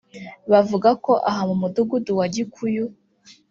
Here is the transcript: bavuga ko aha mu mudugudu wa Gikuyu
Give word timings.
bavuga 0.51 0.89
ko 1.05 1.13
aha 1.29 1.41
mu 1.49 1.55
mudugudu 1.61 2.11
wa 2.19 2.25
Gikuyu 2.33 2.85